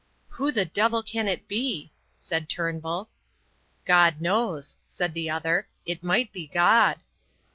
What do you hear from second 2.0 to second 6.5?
said Turnbull. "God knows," said the other. "It might be